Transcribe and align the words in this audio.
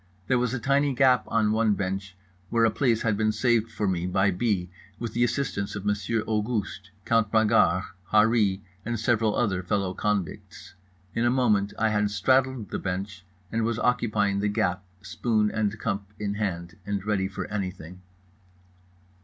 There 0.25 0.39
was 0.39 0.51
a 0.51 0.57
tiny 0.59 0.95
gap 0.95 1.25
on 1.27 1.51
one 1.51 1.75
bench 1.75 2.15
where 2.49 2.65
a 2.65 2.71
place 2.71 3.03
had 3.03 3.15
been 3.15 3.31
saved 3.31 3.69
for 3.71 3.87
me 3.87 4.07
by 4.07 4.31
B., 4.31 4.71
with 4.97 5.13
the 5.13 5.23
assistance 5.23 5.75
of 5.75 5.85
Monsieur 5.85 6.21
Auguste, 6.25 6.89
Count 7.05 7.29
Bragard, 7.31 7.83
Harree 8.11 8.61
and 8.83 8.99
several 8.99 9.35
other 9.35 9.61
fellow 9.61 9.93
convicts. 9.93 10.73
In 11.13 11.23
a 11.23 11.29
moment 11.29 11.71
I 11.77 11.89
had 11.89 12.09
straddled 12.09 12.71
the 12.71 12.79
bench 12.79 13.23
and 13.51 13.61
was 13.63 13.77
occupying 13.77 14.39
the 14.39 14.47
gap, 14.47 14.83
spoon 15.03 15.51
and 15.51 15.77
cup 15.77 16.11
in 16.17 16.33
hand, 16.33 16.77
and 16.83 17.05
ready 17.05 17.27
for 17.27 17.45
anything. 17.51 18.01